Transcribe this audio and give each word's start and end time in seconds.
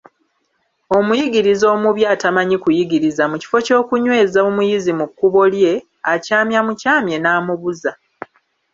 Omuyigiriza 0.97 1.65
omubi 1.75 2.01
atamanyi 2.13 2.55
kuyigiriza, 2.63 3.23
mu 3.31 3.35
kifo 3.41 3.57
ky'okunyweza 3.65 4.39
omuyizi 4.49 4.91
mu 4.99 5.05
kkubo 5.09 5.41
lye, 5.53 5.73
akyamya 6.13 6.59
mukyamye 6.67 7.15
n'amubuza. 7.19 7.91